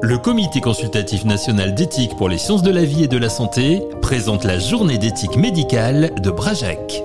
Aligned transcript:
Le 0.00 0.16
Comité 0.16 0.60
consultatif 0.60 1.24
national 1.24 1.74
d'éthique 1.74 2.16
pour 2.16 2.28
les 2.28 2.38
sciences 2.38 2.62
de 2.62 2.70
la 2.70 2.84
vie 2.84 3.04
et 3.04 3.08
de 3.08 3.18
la 3.18 3.28
santé 3.28 3.82
présente 4.00 4.44
la 4.44 4.58
journée 4.58 4.96
d'éthique 4.96 5.36
médicale 5.36 6.12
de 6.20 6.30
Brajac. 6.30 7.02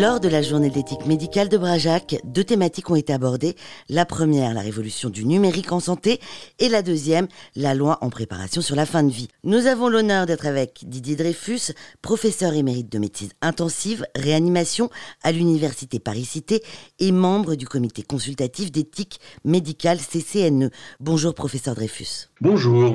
Lors 0.00 0.20
de 0.20 0.28
la 0.28 0.40
journée 0.40 0.70
d'éthique 0.70 1.04
médicale 1.04 1.50
de 1.50 1.58
Brajac, 1.58 2.16
deux 2.24 2.44
thématiques 2.44 2.88
ont 2.88 2.94
été 2.94 3.12
abordées. 3.12 3.56
La 3.90 4.06
première, 4.06 4.54
la 4.54 4.62
révolution 4.62 5.10
du 5.10 5.26
numérique 5.26 5.70
en 5.70 5.80
santé, 5.80 6.18
et 6.58 6.70
la 6.70 6.80
deuxième, 6.80 7.28
la 7.56 7.74
loi 7.74 7.98
en 8.00 8.08
préparation 8.08 8.62
sur 8.62 8.74
la 8.74 8.86
fin 8.86 9.02
de 9.02 9.10
vie. 9.10 9.28
Nous 9.44 9.66
avons 9.66 9.90
l'honneur 9.90 10.24
d'être 10.24 10.46
avec 10.46 10.84
Didier 10.86 11.14
Dreyfus, 11.14 11.74
professeur 12.00 12.54
émérite 12.54 12.90
de 12.90 12.98
médecine 12.98 13.28
intensive, 13.42 14.06
réanimation 14.16 14.88
à 15.22 15.30
l'université 15.30 15.98
Paris-Cité 15.98 16.62
et 16.98 17.12
membre 17.12 17.54
du 17.54 17.66
comité 17.66 18.02
consultatif 18.02 18.72
d'éthique 18.72 19.20
médicale 19.44 19.98
CCNE. 19.98 20.70
Bonjour 21.00 21.34
professeur 21.34 21.74
Dreyfus. 21.74 22.30
Bonjour. 22.40 22.94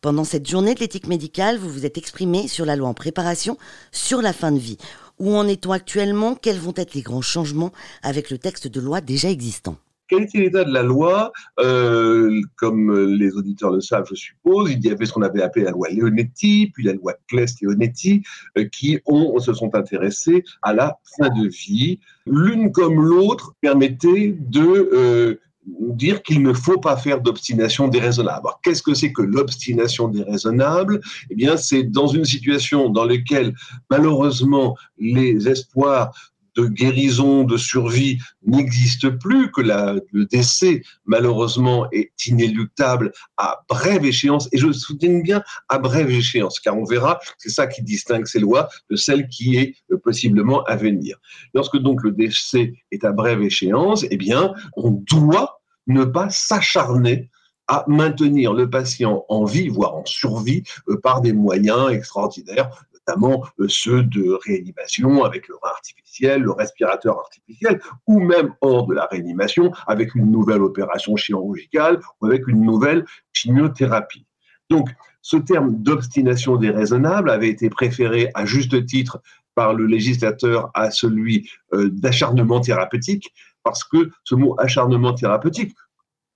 Pendant 0.00 0.24
cette 0.24 0.48
journée 0.48 0.74
de 0.74 0.80
l'éthique 0.80 1.06
médicale, 1.06 1.58
vous 1.58 1.68
vous 1.68 1.84
êtes 1.84 1.98
exprimé 1.98 2.48
sur 2.48 2.64
la 2.64 2.76
loi 2.76 2.88
en 2.88 2.94
préparation 2.94 3.58
sur 3.92 4.22
la 4.22 4.32
fin 4.32 4.52
de 4.52 4.58
vie. 4.58 4.78
Où 5.20 5.36
en 5.36 5.46
est-on 5.46 5.72
actuellement? 5.72 6.34
Quels 6.34 6.58
vont 6.58 6.72
être 6.76 6.94
les 6.94 7.02
grands 7.02 7.20
changements 7.20 7.72
avec 8.02 8.30
le 8.30 8.38
texte 8.38 8.66
de 8.66 8.80
loi 8.80 9.02
déjà 9.02 9.28
existant? 9.28 9.76
Quel 10.08 10.22
était 10.22 10.38
l'état 10.38 10.64
de 10.64 10.72
la 10.72 10.82
loi? 10.82 11.30
Euh, 11.60 12.40
Comme 12.56 13.06
les 13.06 13.32
auditeurs 13.34 13.70
le 13.70 13.80
savent, 13.80 14.06
je 14.10 14.16
suppose, 14.16 14.72
il 14.72 14.84
y 14.84 14.90
avait 14.90 15.04
ce 15.04 15.12
qu'on 15.12 15.22
avait 15.22 15.42
appelé 15.42 15.66
la 15.66 15.70
loi 15.70 15.88
Leonetti, 15.90 16.72
puis 16.74 16.84
la 16.84 16.94
loi 16.94 17.14
Claes-Leonetti, 17.28 18.22
euh, 18.58 18.64
qui 18.64 18.98
ont, 19.06 19.38
se 19.38 19.52
sont 19.52 19.72
intéressés 19.76 20.42
à 20.62 20.72
la 20.72 20.98
fin 21.16 21.28
de 21.28 21.48
vie. 21.48 22.00
L'une 22.26 22.72
comme 22.72 23.00
l'autre 23.00 23.52
permettait 23.60 24.34
de 24.36 24.90
euh, 24.92 25.40
dire 25.78 26.22
qu'il 26.22 26.42
ne 26.42 26.52
faut 26.52 26.78
pas 26.78 26.96
faire 26.96 27.20
d'obstination 27.20 27.88
déraisonnable. 27.88 28.40
Alors, 28.46 28.60
qu'est-ce 28.62 28.82
que 28.82 28.94
c'est 28.94 29.12
que 29.12 29.22
l'obstination 29.22 30.08
déraisonnable? 30.08 31.00
Eh 31.30 31.34
bien, 31.34 31.56
c'est 31.56 31.84
dans 31.84 32.06
une 32.06 32.24
situation 32.24 32.88
dans 32.88 33.04
laquelle, 33.04 33.54
malheureusement, 33.90 34.76
les 34.98 35.48
espoirs 35.48 36.12
de 36.56 36.66
guérison, 36.66 37.44
de 37.44 37.56
survie 37.56 38.18
n'existent 38.44 39.16
plus, 39.20 39.50
que 39.52 39.60
le 39.60 40.26
décès, 40.26 40.82
malheureusement, 41.04 41.86
est 41.92 42.10
inéluctable 42.26 43.12
à 43.36 43.60
brève 43.68 44.04
échéance, 44.04 44.48
et 44.52 44.58
je 44.58 44.72
soutiens 44.72 45.20
bien 45.20 45.42
à 45.68 45.78
brève 45.78 46.10
échéance, 46.10 46.58
car 46.60 46.76
on 46.76 46.84
verra, 46.84 47.20
c'est 47.38 47.50
ça 47.50 47.66
qui 47.66 47.82
distingue 47.82 48.26
ces 48.26 48.40
lois 48.40 48.68
de 48.90 48.96
celles 48.96 49.28
qui 49.28 49.56
est 49.56 49.74
euh, 49.92 49.98
possiblement 49.98 50.64
à 50.64 50.76
venir. 50.76 51.16
Lorsque 51.54 51.78
donc 51.78 52.02
le 52.02 52.12
décès 52.12 52.74
est 52.90 53.04
à 53.04 53.12
brève 53.12 53.42
échéance, 53.42 54.04
eh 54.10 54.16
bien, 54.16 54.52
on 54.76 54.90
doit 54.90 55.59
ne 55.90 56.04
pas 56.04 56.28
s'acharner 56.30 57.30
à 57.68 57.84
maintenir 57.86 58.52
le 58.52 58.68
patient 58.68 59.24
en 59.28 59.44
vie, 59.44 59.68
voire 59.68 59.94
en 59.94 60.04
survie, 60.04 60.64
euh, 60.88 60.98
par 61.00 61.20
des 61.20 61.32
moyens 61.32 61.92
extraordinaires, 61.92 62.70
notamment 62.94 63.44
euh, 63.60 63.66
ceux 63.68 64.02
de 64.02 64.38
réanimation 64.44 65.22
avec 65.22 65.46
le 65.46 65.54
rein 65.62 65.70
artificiel, 65.70 66.42
le 66.42 66.50
respirateur 66.50 67.18
artificiel, 67.18 67.80
ou 68.08 68.18
même 68.18 68.54
hors 68.60 68.86
de 68.86 68.94
la 68.94 69.06
réanimation 69.06 69.70
avec 69.86 70.14
une 70.16 70.30
nouvelle 70.32 70.62
opération 70.62 71.14
chirurgicale 71.16 72.00
ou 72.20 72.26
avec 72.26 72.48
une 72.48 72.62
nouvelle 72.62 73.04
chimiothérapie. 73.32 74.26
Donc, 74.68 74.88
ce 75.22 75.36
terme 75.36 75.76
d'obstination 75.76 76.56
déraisonnable 76.56 77.30
avait 77.30 77.50
été 77.50 77.70
préféré 77.70 78.30
à 78.34 78.46
juste 78.46 78.86
titre 78.86 79.20
par 79.54 79.74
le 79.74 79.86
législateur 79.86 80.70
à 80.74 80.90
celui 80.90 81.50
euh, 81.74 81.90
d'acharnement 81.92 82.60
thérapeutique, 82.60 83.32
parce 83.62 83.84
que 83.84 84.10
ce 84.24 84.34
mot 84.34 84.54
acharnement 84.58 85.12
thérapeutique, 85.14 85.74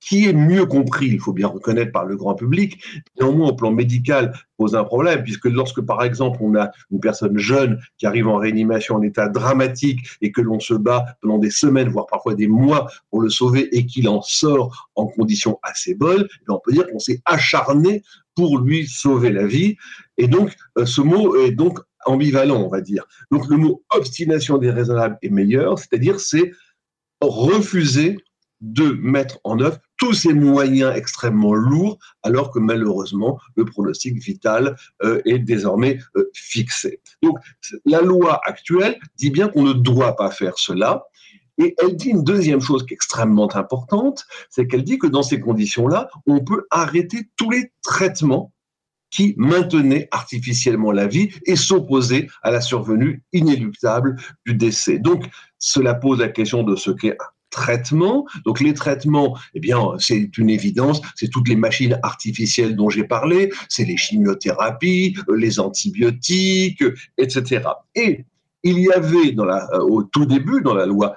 qui 0.05 0.27
est 0.27 0.35
mieux 0.35 0.67
compris, 0.67 1.07
il 1.07 1.19
faut 1.19 1.33
bien 1.33 1.49
reconnaître, 1.49 1.91
par 1.91 2.05
le 2.05 2.17
grand 2.17 2.35
public, 2.35 2.83
néanmoins 3.19 3.49
au 3.49 3.55
plan 3.55 3.73
médical 3.73 4.35
pose 4.59 4.77
un 4.77 4.85
problème, 4.85 5.23
puisque 5.23 5.47
lorsque 5.47 5.81
par 5.81 6.03
exemple 6.03 6.39
on 6.43 6.55
a 6.57 6.71
une 6.91 7.01
personne 7.01 7.39
jeune 7.39 7.81
qui 7.97 8.07
arrive 8.07 8.29
en 8.29 8.37
réanimation 8.37 8.97
en 8.97 9.03
état 9.03 9.29
dramatique 9.29 10.01
et 10.21 10.31
que 10.31 10.43
l'on 10.43 10.61
se 10.61 10.75
bat 10.75 11.17
pendant 11.23 11.39
des 11.39 11.51
semaines, 11.51 11.89
voire 11.89 12.07
parfois 12.07 12.35
des 12.35 12.49
mois 12.49 12.87
pour 13.11 13.23
le 13.23 13.31
sauver 13.31 13.75
et 13.77 13.87
qu'il 13.87 14.09
en 14.09 14.21
sort 14.21 14.91
en 14.95 15.07
conditions 15.07 15.59
assez 15.63 15.95
bonnes, 15.95 16.27
eh 16.31 16.51
on 16.51 16.61
peut 16.63 16.73
dire 16.73 16.87
qu'on 16.87 16.99
s'est 16.99 17.23
acharné 17.25 18.03
pour 18.35 18.59
lui 18.59 18.87
sauver 18.87 19.31
la 19.31 19.47
vie. 19.47 19.77
Et 20.19 20.29
donc 20.29 20.55
euh, 20.77 20.85
ce 20.85 21.01
mot 21.01 21.37
est 21.37 21.53
donc 21.53 21.79
ambivalent, 22.05 22.61
on 22.63 22.69
va 22.69 22.83
dire. 22.83 23.07
Donc 23.31 23.49
le 23.49 23.57
mot 23.57 23.83
obstination 23.91 24.59
déraisonnable 24.59 25.17
est 25.23 25.31
meilleur, 25.31 25.79
c'est-à-dire 25.79 26.21
c'est 26.21 26.53
refuser 27.29 28.19
de 28.61 28.93
mettre 29.01 29.39
en 29.45 29.61
œuvre 29.61 29.79
tous 29.99 30.15
ces 30.15 30.33
moyens 30.33 30.97
extrêmement 30.97 31.55
lourds, 31.55 31.99
alors 32.23 32.51
que 32.51 32.59
malheureusement, 32.59 33.39
le 33.57 33.65
pronostic 33.65 34.17
vital 34.17 34.77
euh, 35.03 35.21
est 35.27 35.39
désormais 35.39 35.99
euh, 36.17 36.31
fixé. 36.35 37.01
Donc, 37.23 37.39
la 37.85 38.01
loi 38.01 38.41
actuelle 38.45 38.99
dit 39.17 39.31
bien 39.31 39.49
qu'on 39.49 39.63
ne 39.63 39.73
doit 39.75 40.17
pas 40.17 40.31
faire 40.31 40.59
cela. 40.59 41.05
Et 41.59 41.75
elle 41.79 41.95
dit 41.95 42.09
une 42.09 42.25
deuxième 42.25 42.61
chose 42.61 42.85
qui 42.85 42.95
est 42.95 42.97
extrêmement 42.97 43.55
importante, 43.55 44.25
c'est 44.51 44.67
qu'elle 44.67 44.83
dit 44.83 44.99
que 44.99 45.07
dans 45.07 45.23
ces 45.23 45.41
conditions-là, 45.41 46.09
on 46.27 46.43
peut 46.43 46.67
arrêter 46.71 47.29
tous 47.37 47.51
les 47.51 47.71
traitements 47.83 48.54
qui 49.15 49.35
maintenaient 49.37 50.09
artificiellement 50.11 50.91
la 50.91 51.07
vie 51.07 51.31
et 51.47 51.55
s'opposaient 51.55 52.27
à 52.43 52.51
la 52.51 52.61
survenue 52.61 53.23
inéluctable 53.33 54.17
du 54.45 54.55
décès. 54.55 54.99
Donc, 54.99 55.25
cela 55.59 55.95
pose 55.95 56.19
la 56.19 56.29
question 56.29 56.65
de 56.65 56.75
ce 56.75 56.91
qu'est 56.91 57.13
un 57.13 57.27
traitement. 57.51 58.27
Donc 58.45 58.59
les 58.59 58.75
traitements, 58.75 59.39
eh 59.55 59.61
bien, 59.61 59.79
c'est 59.99 60.37
une 60.37 60.51
évidence, 60.51 61.01
c'est 61.15 61.29
toutes 61.29 61.49
les 61.49 61.55
machines 61.55 61.97
artificielles 62.03 62.75
dont 62.75 62.91
j'ai 62.91 63.05
parlé, 63.05 63.53
c'est 63.69 63.85
les 63.85 63.97
chimiothérapies, 63.97 65.17
euh, 65.29 65.37
les 65.37 65.61
antibiotiques, 65.61 66.83
etc. 67.17 67.63
Et 67.95 68.25
il 68.65 68.81
y 68.81 68.91
avait 68.91 69.37
euh, 69.39 69.79
au 69.79 70.03
tout 70.03 70.27
début 70.27 70.63
dans 70.63 70.75
la 70.75 70.87
loi 70.87 71.15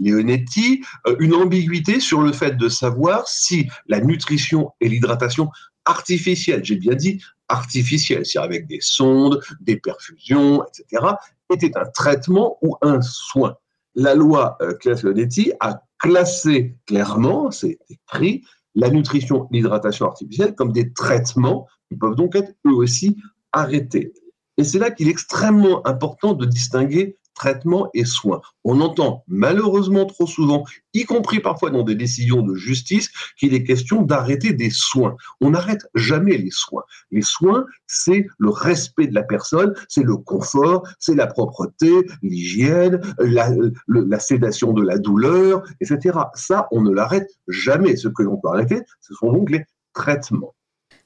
Leonetti 0.00 0.82
euh, 1.06 1.14
une 1.20 1.34
ambiguïté 1.34 2.00
sur 2.00 2.22
le 2.22 2.32
fait 2.32 2.56
de 2.56 2.68
savoir 2.68 3.28
si 3.28 3.68
la 3.86 4.00
nutrition 4.00 4.72
et 4.80 4.88
l'hydratation 4.88 5.50
artificielle, 5.84 6.64
j'ai 6.64 6.76
bien 6.76 6.94
dit 6.94 7.22
artificielle, 7.48 8.26
c'est-à-dire 8.26 8.48
avec 8.48 8.66
des 8.66 8.80
sondes, 8.80 9.40
des 9.60 9.76
perfusions, 9.76 10.64
etc., 10.64 11.04
était 11.52 11.76
un 11.76 11.86
traitement 11.86 12.58
ou 12.62 12.76
un 12.82 13.00
soin 13.02 13.56
la 13.96 14.14
loi 14.14 14.56
euh, 14.60 14.74
Claes-Leonetti 14.74 15.52
a 15.58 15.82
classé 15.98 16.76
clairement, 16.86 17.50
c'est 17.50 17.78
écrit, 17.88 18.44
la 18.74 18.90
nutrition, 18.90 19.48
l'hydratation 19.50 20.06
artificielle 20.06 20.54
comme 20.54 20.70
des 20.70 20.92
traitements 20.92 21.66
qui 21.88 21.96
peuvent 21.96 22.14
donc 22.14 22.36
être 22.36 22.52
eux 22.66 22.74
aussi 22.74 23.16
arrêtés. 23.52 24.12
Et 24.58 24.64
c'est 24.64 24.78
là 24.78 24.90
qu'il 24.90 25.08
est 25.08 25.10
extrêmement 25.10 25.86
important 25.86 26.34
de 26.34 26.44
distinguer 26.44 27.16
traitement 27.36 27.88
et 27.94 28.04
soins. 28.04 28.40
On 28.64 28.80
entend 28.80 29.22
malheureusement 29.28 30.06
trop 30.06 30.26
souvent, 30.26 30.64
y 30.94 31.04
compris 31.04 31.38
parfois 31.38 31.70
dans 31.70 31.84
des 31.84 31.94
décisions 31.94 32.42
de 32.42 32.56
justice, 32.56 33.10
qu'il 33.38 33.54
est 33.54 33.62
question 33.62 34.02
d'arrêter 34.02 34.52
des 34.52 34.70
soins. 34.70 35.14
On 35.40 35.50
n'arrête 35.50 35.86
jamais 35.94 36.36
les 36.36 36.50
soins. 36.50 36.82
Les 37.12 37.22
soins, 37.22 37.66
c'est 37.86 38.26
le 38.38 38.50
respect 38.50 39.06
de 39.06 39.14
la 39.14 39.22
personne, 39.22 39.74
c'est 39.88 40.02
le 40.02 40.16
confort, 40.16 40.88
c'est 40.98 41.14
la 41.14 41.28
propreté, 41.28 41.92
l'hygiène, 42.22 43.00
la, 43.18 44.18
sédation 44.18 44.72
de 44.72 44.82
la 44.82 44.98
douleur, 44.98 45.62
etc. 45.80 46.18
Ça, 46.34 46.66
on 46.72 46.82
ne 46.82 46.90
l'arrête 46.90 47.28
jamais. 47.46 47.96
Ce 47.96 48.08
que 48.08 48.22
l'on 48.22 48.38
peut 48.38 48.48
arrêter, 48.48 48.80
ce 49.00 49.14
sont 49.14 49.32
donc 49.32 49.50
les 49.50 49.64
traitements. 49.92 50.55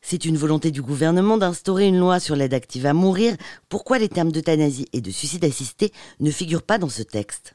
C'est 0.02 0.24
une 0.24 0.36
volonté 0.36 0.70
du 0.70 0.82
gouvernement 0.82 1.36
d'instaurer 1.36 1.86
une 1.86 1.98
loi 1.98 2.20
sur 2.20 2.34
l'aide 2.34 2.54
active 2.54 2.86
à 2.86 2.94
mourir. 2.94 3.36
Pourquoi 3.68 3.98
les 3.98 4.08
termes 4.08 4.32
d'euthanasie 4.32 4.86
et 4.92 5.00
de 5.00 5.10
suicide 5.10 5.44
assisté 5.44 5.92
ne 6.20 6.30
figurent 6.30 6.62
pas 6.62 6.78
dans 6.78 6.88
ce 6.88 7.02
texte? 7.02 7.54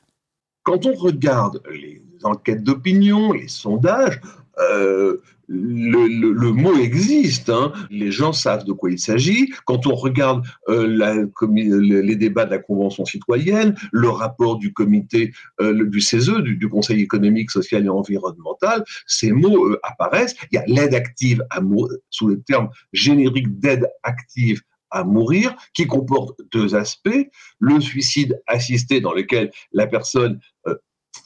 Quand 0.63 0.85
on 0.85 0.93
regarde 0.93 1.61
les 1.71 2.01
enquêtes 2.23 2.63
d'opinion, 2.63 3.31
les 3.33 3.47
sondages, 3.47 4.21
euh, 4.59 5.17
le, 5.47 6.51
mot 6.51 6.75
existe, 6.75 7.49
hein. 7.49 7.71
les 7.91 8.11
gens 8.11 8.33
savent 8.33 8.65
de 8.65 8.73
quoi 8.73 8.89
il 8.89 8.99
s'agit. 8.99 9.51
Quand 9.65 9.85
on 9.85 9.95
regarde 9.95 10.45
euh, 10.69 11.27
les 11.51 12.15
débats 12.15 12.45
de 12.45 12.51
la 12.51 12.57
Convention 12.57 13.05
citoyenne, 13.05 13.75
le 13.91 14.09
rapport 14.09 14.57
du 14.57 14.73
comité 14.73 15.33
euh, 15.61 15.85
du 15.87 16.01
CESE, 16.01 16.37
du, 16.39 16.67
Conseil 16.67 17.01
économique, 17.01 17.51
social 17.51 17.85
et 17.85 17.89
environnemental, 17.89 18.83
ces 19.05 19.31
mots 19.31 19.75
apparaissent. 19.83 20.35
Il 20.51 20.55
y 20.55 20.57
a 20.57 20.65
l'aide 20.65 20.95
active 20.95 21.45
à 21.51 21.61
sous 22.09 22.27
le 22.27 22.41
terme 22.41 22.69
générique 22.91 23.59
d'aide 23.59 23.87
active 24.03 24.61
à 24.89 25.03
mourir, 25.03 25.55
qui 25.73 25.87
comporte 25.87 26.39
deux 26.51 26.73
aspects. 26.75 27.29
Le 27.59 27.79
suicide 27.79 28.41
assisté 28.47 29.01
dans 29.01 29.13
lequel 29.13 29.51
la 29.73 29.87
personne 29.87 30.39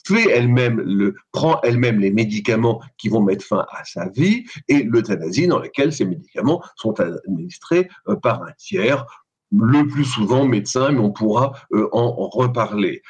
fait 0.06 0.30
elle-même 0.30 0.80
le, 0.80 1.14
prend 1.32 1.60
elle-même 1.62 1.98
les 1.98 2.10
médicaments 2.10 2.80
qui 2.98 3.08
vont 3.08 3.22
mettre 3.22 3.44
fin 3.44 3.66
à 3.70 3.84
sa 3.84 4.08
vie, 4.08 4.44
et 4.68 4.82
l'euthanasie 4.82 5.46
dans 5.46 5.58
laquelle 5.58 5.92
ces 5.92 6.04
médicaments 6.04 6.62
sont 6.76 6.98
administrés 7.00 7.88
euh, 8.08 8.16
par 8.16 8.42
un 8.42 8.52
tiers, 8.58 9.06
le 9.52 9.86
plus 9.86 10.04
souvent 10.04 10.44
médecin, 10.44 10.92
mais 10.92 11.00
on 11.00 11.10
pourra 11.10 11.52
euh, 11.72 11.88
en, 11.92 12.28
reparler. 12.28 13.02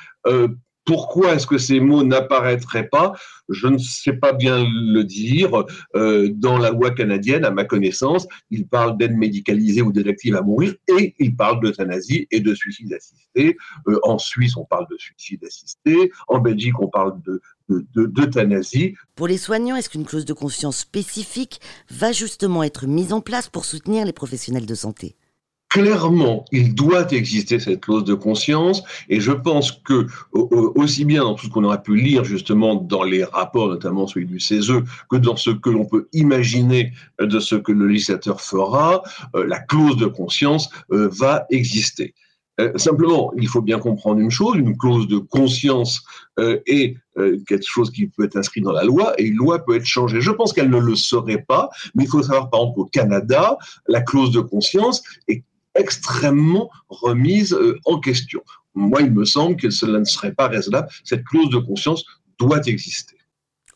Pourquoi 0.84 1.34
est-ce 1.34 1.46
que 1.46 1.58
ces 1.58 1.78
mots 1.78 2.02
n'apparaîtraient 2.02 2.88
pas? 2.88 3.12
Je 3.48 3.66
ne 3.66 3.78
sais 3.78 4.14
pas 4.14 4.32
bien 4.32 4.64
le 4.64 5.02
dire. 5.02 5.64
Euh, 5.94 6.30
dans 6.32 6.58
la 6.58 6.70
loi 6.70 6.90
canadienne, 6.90 7.44
à 7.44 7.50
ma 7.50 7.64
connaissance, 7.64 8.26
il 8.50 8.66
parle 8.66 8.96
d'aide 8.96 9.16
médicalisée 9.16 9.82
ou 9.82 9.92
d'aide 9.92 10.08
active 10.08 10.36
à 10.36 10.42
mourir 10.42 10.74
et 10.88 11.14
il 11.18 11.36
parle 11.36 11.60
d'euthanasie 11.60 12.26
et 12.30 12.40
de 12.40 12.54
suicide 12.54 12.92
assisté. 12.92 13.56
Euh, 13.88 13.98
en 14.02 14.18
Suisse, 14.18 14.56
on 14.56 14.64
parle 14.64 14.86
de 14.90 14.96
suicide 14.98 15.44
assisté. 15.44 16.10
En 16.28 16.38
Belgique, 16.38 16.78
on 16.80 16.88
parle 16.88 17.20
de 17.22 17.40
d'euthanasie. 17.94 18.94
Pour 19.14 19.28
les 19.28 19.38
soignants, 19.38 19.76
est-ce 19.76 19.88
qu'une 19.88 20.04
clause 20.04 20.24
de 20.24 20.32
conscience 20.32 20.78
spécifique 20.78 21.60
va 21.88 22.12
justement 22.12 22.62
être 22.62 22.86
mise 22.86 23.12
en 23.12 23.20
place 23.20 23.48
pour 23.48 23.64
soutenir 23.64 24.04
les 24.04 24.12
professionnels 24.12 24.66
de 24.66 24.74
santé? 24.74 25.16
Clairement, 25.70 26.44
il 26.52 26.74
doit 26.74 27.10
exister 27.12 27.58
cette 27.60 27.80
clause 27.80 28.04
de 28.04 28.14
conscience, 28.14 28.82
et 29.08 29.20
je 29.20 29.32
pense 29.32 29.72
que 29.72 30.06
aussi 30.32 31.04
bien 31.04 31.22
dans 31.22 31.34
tout 31.34 31.46
ce 31.46 31.50
qu'on 31.50 31.64
aurait 31.64 31.82
pu 31.82 31.96
lire 31.96 32.24
justement 32.24 32.74
dans 32.74 33.04
les 33.04 33.24
rapports, 33.24 33.68
notamment 33.68 34.06
celui 34.06 34.26
du 34.26 34.40
CESE, 34.40 34.72
que 35.08 35.16
dans 35.16 35.36
ce 35.36 35.50
que 35.50 35.70
l'on 35.70 35.86
peut 35.86 36.08
imaginer 36.12 36.92
de 37.20 37.38
ce 37.38 37.54
que 37.54 37.72
le 37.72 37.86
législateur 37.86 38.40
fera, 38.40 39.02
euh, 39.36 39.46
la 39.46 39.60
clause 39.60 39.96
de 39.96 40.06
conscience 40.06 40.68
euh, 40.90 41.08
va 41.08 41.46
exister. 41.50 42.14
Euh, 42.60 42.76
simplement, 42.76 43.32
il 43.38 43.46
faut 43.46 43.62
bien 43.62 43.78
comprendre 43.78 44.20
une 44.20 44.30
chose, 44.30 44.56
une 44.56 44.76
clause 44.76 45.06
de 45.06 45.18
conscience 45.18 46.04
est 46.66 46.96
quelque 47.46 47.66
chose 47.66 47.90
qui 47.90 48.06
peut 48.06 48.24
être 48.24 48.36
inscrit 48.36 48.62
dans 48.62 48.72
la 48.72 48.82
loi 48.82 49.12
et 49.18 49.24
une 49.24 49.36
loi 49.36 49.62
peut 49.62 49.76
être 49.76 49.84
changée. 49.84 50.22
Je 50.22 50.30
pense 50.30 50.54
qu'elle 50.54 50.70
ne 50.70 50.78
le 50.78 50.96
serait 50.96 51.44
pas, 51.46 51.68
mais 51.94 52.04
il 52.04 52.08
faut 52.08 52.22
savoir 52.22 52.48
par 52.48 52.60
exemple 52.60 52.76
qu'au 52.76 52.86
Canada, 52.86 53.58
la 53.88 54.00
clause 54.00 54.30
de 54.30 54.40
conscience 54.40 55.02
est 55.28 55.44
extrêmement 55.80 56.70
remise 56.88 57.52
euh, 57.52 57.78
en 57.84 57.98
question. 57.98 58.42
Moi, 58.74 59.02
il 59.02 59.12
me 59.12 59.24
semble 59.24 59.56
que 59.56 59.70
cela 59.70 59.98
ne 59.98 60.04
serait 60.04 60.32
pas 60.32 60.48
raisonnable. 60.48 60.88
Cette 61.04 61.24
clause 61.24 61.50
de 61.50 61.58
conscience 61.58 62.04
doit 62.38 62.62
exister. 62.66 63.16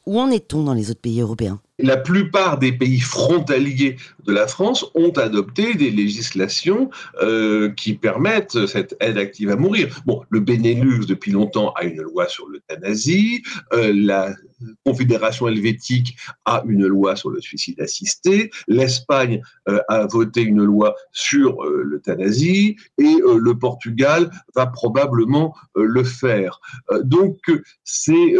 Où 0.06 0.20
en 0.20 0.30
est-on 0.30 0.64
dans 0.64 0.74
les 0.74 0.90
autres 0.90 1.00
pays 1.00 1.20
européens? 1.20 1.60
La 1.78 1.96
plupart 1.96 2.58
des 2.58 2.72
pays 2.72 3.00
frontaliers 3.00 3.96
de 4.26 4.32
la 4.32 4.46
France 4.46 4.84
ont 4.94 5.10
adopté 5.12 5.74
des 5.74 5.90
législations 5.90 6.90
euh, 7.22 7.70
qui 7.70 7.94
permettent 7.94 8.66
cette 8.66 8.96
aide 9.00 9.18
active 9.18 9.50
à 9.50 9.56
mourir. 9.56 10.02
Bon, 10.04 10.22
le 10.28 10.40
Benelux 10.40 11.06
depuis 11.06 11.32
longtemps 11.32 11.72
a 11.72 11.84
une 11.84 12.02
loi 12.02 12.28
sur 12.28 12.46
l'euthanasie, 12.48 13.42
euh, 13.72 13.92
la 13.94 14.34
Confédération 14.84 15.48
helvétique 15.48 16.16
a 16.44 16.62
une 16.66 16.86
loi 16.86 17.16
sur 17.16 17.30
le 17.30 17.40
suicide 17.40 17.80
assisté, 17.80 18.50
l'Espagne 18.68 19.42
euh, 19.68 19.80
a 19.88 20.06
voté 20.06 20.42
une 20.42 20.62
loi 20.62 20.94
sur 21.12 21.62
l'euthanasie. 21.64 22.76
Et 22.98 23.16
le 23.24 23.58
Portugal 23.58 24.30
va 24.54 24.66
probablement 24.66 25.54
le 25.74 26.04
faire. 26.04 26.60
donc 27.04 27.38
c'est 27.84 28.34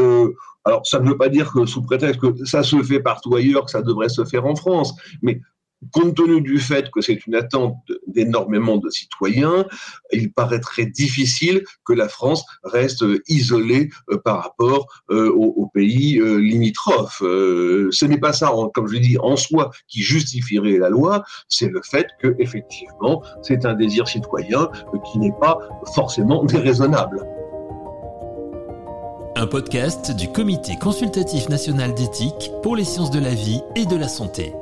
alors, 0.65 0.87
ça 0.87 0.99
ne 0.99 1.09
veut 1.09 1.17
pas 1.17 1.29
dire 1.29 1.53
que 1.53 1.67
sous 1.67 1.83
prétexte 1.83 2.21
que 2.21 2.45
ça 2.45 2.63
se 2.63 2.83
fait 2.83 3.01
partout 3.01 3.35
ailleurs, 3.35 3.67
que 3.67 3.71
ça 3.71 3.83
devrait 3.83 4.09
se 4.09 4.25
faire 4.25 4.47
en 4.47 4.57
France, 4.57 4.95
mais 5.23 5.41
compte 5.93 6.17
tenu 6.17 6.41
du 6.41 6.59
fait 6.59 6.91
que 6.91 7.01
c'est 7.01 7.27
une 7.27 7.35
attente 7.35 7.77
d'énormément 8.07 8.77
de 8.79 8.89
citoyens, 8.91 9.67
il 10.13 10.33
paraîtrait 10.33 10.87
difficile 10.87 11.65
que 11.85 11.93
la 11.93 12.09
France 12.09 12.45
reste 12.63 13.05
isolée 13.29 13.91
euh, 14.11 14.19
par 14.19 14.43
rapport 14.43 14.87
euh, 15.11 15.31
aux, 15.31 15.71
pays 15.73 16.21
euh, 16.21 16.37
limitrophes. 16.37 17.19
ce 17.21 18.05
n'est 18.05 18.19
pas 18.19 18.33
ça, 18.33 18.53
comme 18.75 18.87
je 18.87 18.95
l'ai 18.95 19.01
dit, 19.01 19.19
en 19.19 19.37
soi 19.37 19.71
qui 19.89 20.03
justifierait 20.03 20.79
la 20.79 20.89
loi, 20.89 21.25
c'est 21.49 21.69
le 21.69 21.81
fait 21.83 22.07
que 22.21 22.37
effectivement 22.39 23.23
c'est 23.43 23.67
un 23.67 23.75
désir 23.75 24.07
citoyen 24.07 24.69
qui 25.11 25.19
n'est 25.19 25.35
pas 25.41 25.59
forcément 25.95 26.45
déraisonnable 26.55 27.27
un 29.37 29.47
podcast 29.47 30.15
du 30.15 30.29
Comité 30.29 30.77
consultatif 30.77 31.49
national 31.49 31.93
d'éthique 31.95 32.53
pour 32.63 32.77
les 32.77 32.85
sciences 32.85 33.11
de 33.11 33.19
la 33.19 33.35
vie 33.35 33.61
et 33.75 33.85
de 33.85 33.97
la 33.97 34.09
santé. 34.09 34.55